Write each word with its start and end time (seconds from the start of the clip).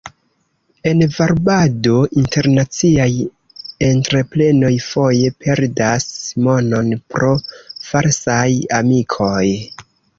En 0.91 1.03
varbado, 1.17 1.99
internaciaj 2.21 3.07
entreprenoj 3.91 4.73
foje 4.89 5.31
perdas 5.45 6.11
monon 6.49 6.93
pro 7.15 7.33
falsaj 7.93 8.53
amikoj. 8.85 9.49